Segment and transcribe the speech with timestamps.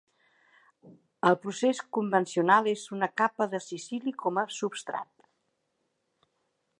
[1.31, 5.29] El procés convencional és una capa de silici com a substrat.